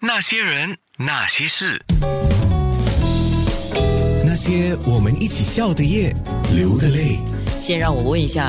[0.00, 1.84] 那些人，那些事，
[4.24, 6.14] 那些我们一起笑的夜，
[6.54, 7.18] 流的泪。
[7.58, 8.48] 先让我问一下，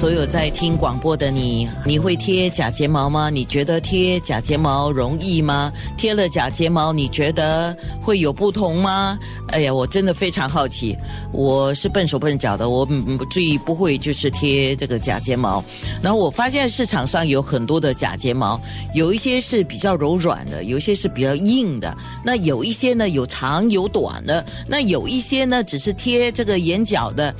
[0.00, 3.28] 所有在听广播的你，你会贴假睫毛吗？
[3.28, 5.70] 你觉得贴假睫毛容易吗？
[5.94, 9.18] 贴了假睫毛，你觉得会有不同吗？
[9.48, 10.96] 哎呀，我真的非常好奇。
[11.32, 15.62] 我是笨手笨脚的，我嗯最不会就是贴这个假睫毛。
[16.00, 18.58] 然后我发现市场上有很多的假睫毛，
[18.94, 21.94] 有一些是比较柔软的，有一些是比较硬的。
[22.24, 27.34] 那有一些呢有长有短的，那有一些呢只是贴这个眼角的。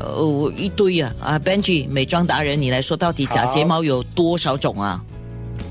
[0.00, 5.04] 呃，一堆啊啊！Benji，美妆达人，你来说，到底假睫毛有多少种啊？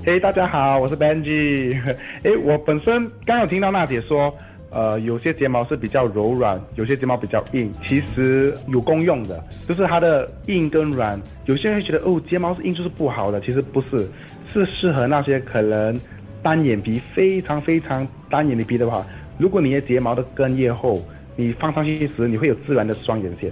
[0.05, 1.75] 嘿，大家好，我是 Benji。
[2.23, 4.31] 哎，我本身刚有听到娜姐说，
[4.69, 11.19] 呃，有些睫毛是比较柔软，有些睫毛比较硬，其实有功用的，就是它的硬跟软。
[11.45, 14.07] 有些人会觉得，哦，睫毛是硬就是不好的，其实不是，
[14.53, 15.99] 是适合那些可能
[16.43, 19.03] 单眼皮非常非常单眼皮的话，
[19.39, 21.01] 如果你的睫毛的根叶厚，
[21.35, 23.51] 你放上去时，你会有自然的双眼线。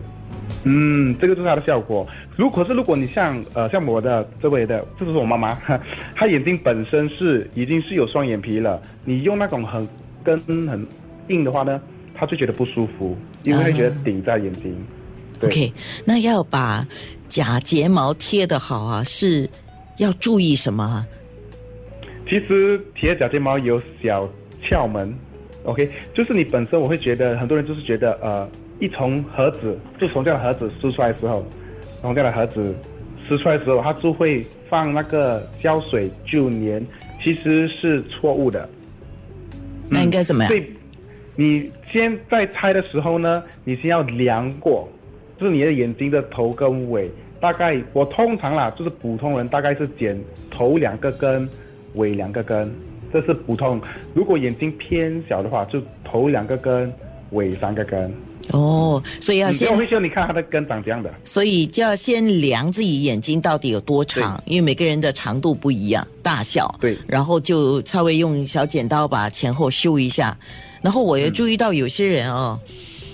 [0.64, 2.06] 嗯，这个就是它的效果。
[2.36, 5.58] 如果是如果你像呃像我的这位的，这是我妈妈，
[6.16, 9.88] 她眼睛本身是已经是有双眼皮了，你用那种很
[10.24, 10.86] 根很
[11.30, 11.80] 硬的话呢，
[12.14, 14.76] 她就觉得不舒服，因为她觉得顶在眼睛。
[15.44, 15.72] OK，
[16.04, 16.86] 那要把
[17.30, 19.50] 假睫毛贴的好啊，是
[19.98, 21.06] 要注意什么？
[22.28, 24.28] 其实贴假睫毛有小
[24.68, 25.14] 窍门
[25.64, 28.50] ，OK，就是你本身我会觉得很多人就是觉得呃。
[28.80, 31.45] 一从盒子，就从这样的盒子撕出来的时候，
[32.02, 32.75] 从这样的盒子
[33.28, 36.86] 撕出来的时候，它就会放那个胶水就粘，
[37.22, 38.67] 其实是错误的。
[39.89, 40.52] 那应该怎么样？
[40.52, 40.70] 对，
[41.36, 44.88] 你先在拆的时候呢，你先要量过，
[45.39, 50.20] 就是你的眼睛的头跟尾，大概我通常啦，就是普通人大概是剪
[50.52, 51.50] 头两个根，
[51.95, 52.72] 尾两个根，
[53.11, 53.81] 这是普通。
[54.14, 56.94] 如果眼睛偏小的话，就头两个根，
[57.31, 58.14] 尾三个根。
[58.53, 59.70] 哦，所以要先。
[59.72, 61.14] 我会叫你看它的根长这样的。
[61.23, 66.73] 所以就要先量自己眼睛到底有多长，因为每个人的长度不一样，大小。
[66.80, 66.98] 对。
[67.08, 70.38] 然后就稍微用小剪刀把前后修一下，
[70.82, 72.58] 然后我也注意到有些人哦，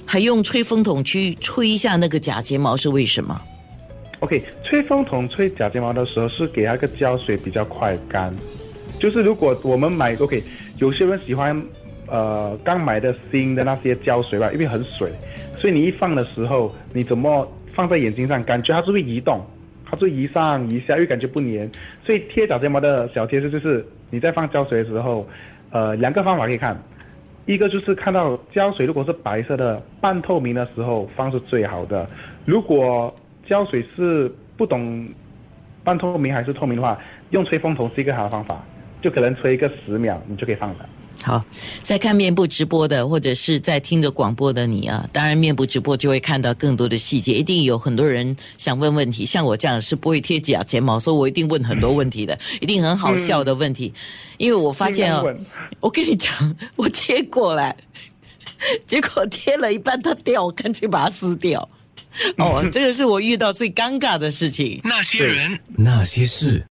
[0.06, 3.42] 还用吹风筒去吹一下那个假睫毛，是为什么
[4.20, 8.34] ？OK，吹风筒吹假睫毛的时候是给那个胶水比较快干。
[9.00, 10.44] 就是如果我们买 OK，
[10.78, 11.60] 有些人喜欢。
[12.14, 15.12] 呃，刚买的新的那些胶水吧，因为很水，
[15.58, 19.42] 所以你一放的时候，你怎么放在眼睛上，感觉它是会移动，
[19.84, 21.68] 它是移上移下，又感觉不粘。
[22.06, 25.28] 所以贴假睫毛的小贴士就是，你在放胶水的时候，
[25.72, 26.80] 呃，两个方法可以看，
[27.48, 32.08] 一个就是看到胶水如果是白色的半透明的时候放是最好的，
[32.46, 33.12] 如果
[33.48, 35.10] 胶水是不懂
[35.84, 36.96] 半透明还是透明的话，
[37.32, 38.64] 用吹风筒是一个好的方法，
[39.02, 40.88] 就可能吹一个十秒，你就可以放了。
[41.24, 41.44] 好，
[41.80, 47.34] 在看面部直播的，或者是在听着广播的你啊，当然面部直播就会看到更多的细节。
[47.34, 53.94] 一定有很多人想问问题，像我这样是不会贴假睫毛，所以我一定问很多问题的，一定很好笑的问题。
[54.38, 55.34] 因为我发现哦，
[55.80, 57.76] 我跟你讲，我贴过来，
[58.86, 61.70] 结果贴了一半它掉，我干脆把它撕掉。
[62.38, 64.82] 哦， 这个是我遇到最尴尬的事情。
[64.84, 66.68] 那些人，那些事。